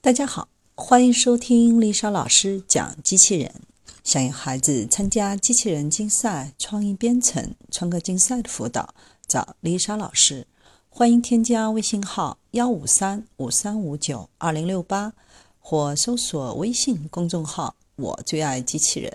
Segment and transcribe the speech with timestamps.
[0.00, 3.52] 大家好，欢迎收听丽莎老师讲机器人。
[4.04, 8.94] 想要孩子参加机器人竞赛、创意编程、创客竞赛的辅导，
[9.26, 10.46] 找丽莎老师。
[10.88, 15.12] 欢迎添加微信号幺五三五三五九二零六八，
[15.58, 19.12] 或搜索微信公众号“我最爱机器人”。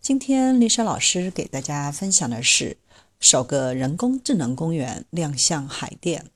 [0.00, 2.76] 今天丽莎老师给大家分享的是
[3.18, 6.26] 首个人工智能公园亮相海淀。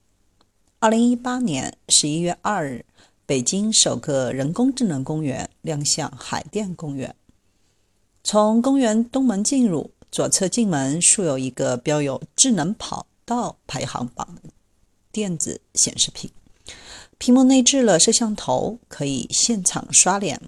[0.81, 2.85] 二零一八年十一月二日。
[3.27, 7.13] 北京首个人工智能公园亮相海淀公园。
[8.23, 14.51] 从公园东门进入，左侧进门竖有一个标有“智能跑道排行榜”的
[15.11, 16.31] 电子显示屏，
[17.19, 20.41] 屏幕内置了摄像头，可以现场刷脸。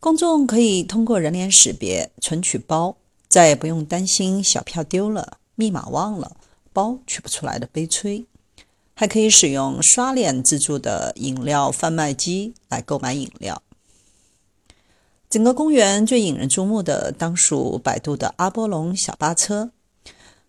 [0.00, 2.96] 公众可以通过人脸识别存取包，
[3.28, 6.36] 再也不用担心小票丢了、密码忘了、
[6.72, 8.26] 包取不出来的悲催。
[9.00, 13.62] 还可以使用刷脸自助的饮料贩卖机来购买饮料。
[15.30, 19.70] 整个公园最引人注目的当属百度的阿波龙小巴车。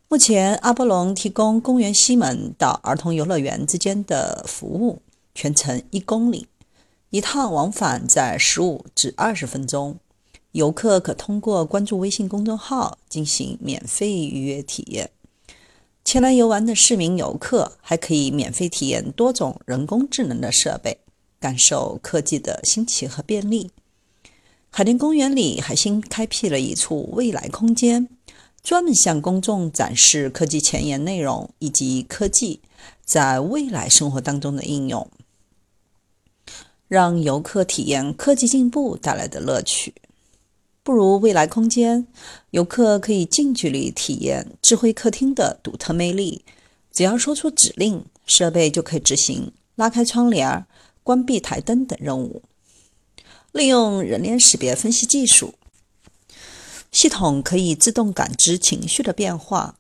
[0.09, 5.02] 目前，阿波龙提供公园西门到儿童游乐园之间的服务，
[5.33, 6.47] 全程一公里，
[7.09, 9.97] 一趟往返在十五至二十分钟。
[10.52, 15.09] 游客可通过关注微信公众号进行免费预约体验。
[16.11, 20.97] 前来游玩的市民游客还可以免费体验多种人工智能的设备，
[21.39, 23.71] 感受科技的新奇和便利。
[24.69, 28.09] 海淀公园里还新开辟了一处未来空间，
[28.61, 32.59] 专门向公众展示科技前沿内容以及科技
[33.05, 35.09] 在未来生活当中的应用，
[36.89, 39.93] 让游客体验科技进步带来的乐趣。
[40.83, 42.07] 不如未来空间，
[42.49, 46.43] 游客可以近距离体验智慧客厅的独特魅力。
[46.91, 50.65] 只要说出指令，设备就可以执行拉开窗帘、
[51.03, 52.41] 关闭台灯等任务。
[53.51, 55.53] 利用人脸识别分析技术，
[56.91, 59.75] 系统可以自动感知情绪的变化。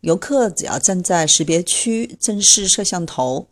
[0.00, 3.48] 游客只要站在识别区，正视摄像头，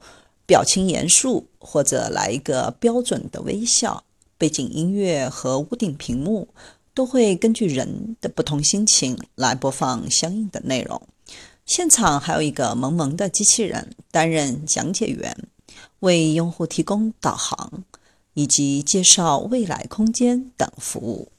[0.47, 4.05] 表情严肃或者来一个标准的微笑，
[4.39, 6.49] 背景音乐和屋顶屏幕。
[6.97, 11.01] 都会根据人的不同心情来播放相应的内容。
[11.67, 15.37] 现场还有一个萌萌的机器人担任讲解员，
[16.01, 17.85] 为用户提供导航
[18.33, 21.31] 以及介绍未来空间等服务。